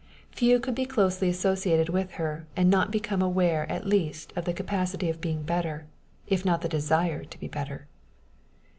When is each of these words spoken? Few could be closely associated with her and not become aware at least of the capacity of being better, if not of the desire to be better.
Few 0.31 0.59
could 0.59 0.73
be 0.73 0.87
closely 0.87 1.29
associated 1.29 1.89
with 1.89 2.13
her 2.13 2.47
and 2.55 2.71
not 2.71 2.89
become 2.89 3.21
aware 3.21 3.71
at 3.71 3.85
least 3.85 4.33
of 4.35 4.45
the 4.45 4.51
capacity 4.53 5.11
of 5.11 5.21
being 5.21 5.43
better, 5.43 5.85
if 6.25 6.43
not 6.43 6.55
of 6.55 6.61
the 6.61 6.69
desire 6.69 7.23
to 7.23 7.39
be 7.39 7.47
better. 7.47 7.85